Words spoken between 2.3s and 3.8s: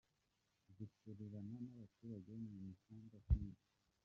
mu mihanda kenshi.